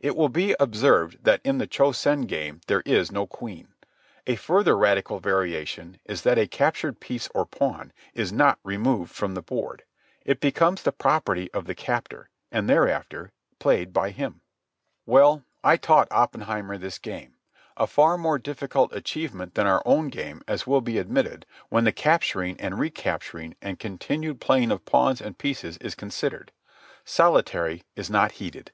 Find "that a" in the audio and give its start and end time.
6.22-6.46